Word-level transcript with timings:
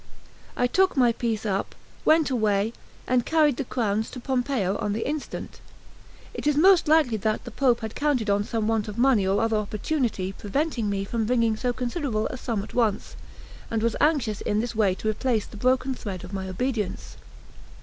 I 0.57 0.65
took 0.65 0.97
my 0.97 1.11
piece 1.11 1.45
up, 1.45 1.75
went 2.05 2.31
away, 2.31 2.73
and 3.05 3.23
carried 3.23 3.57
the 3.57 3.63
crowns 3.63 4.09
to 4.09 4.19
Pompeo 4.19 4.75
on 4.77 4.93
the 4.93 5.07
instant. 5.07 5.61
It 6.33 6.47
is 6.47 6.57
most 6.57 6.87
likely 6.87 7.17
that 7.17 7.43
the 7.43 7.51
Pope 7.51 7.81
had 7.81 7.93
counted 7.93 8.27
on 8.27 8.43
some 8.43 8.67
want 8.67 8.87
of 8.87 8.97
money 8.97 9.27
or 9.27 9.39
other 9.39 9.57
opportunity 9.57 10.31
preventing 10.31 10.89
me 10.89 11.03
from 11.05 11.27
bringing 11.27 11.55
so 11.55 11.71
considerable 11.71 12.25
a 12.29 12.37
sum 12.37 12.63
at 12.63 12.73
once, 12.73 13.15
and 13.69 13.83
was 13.83 13.95
anxious 14.01 14.41
in 14.41 14.59
this 14.59 14.73
way 14.73 14.95
to 14.95 15.07
repiece 15.07 15.45
the 15.47 15.55
broken 15.55 15.93
thread 15.93 16.23
of 16.23 16.33
my 16.33 16.49
obedience. 16.49 17.17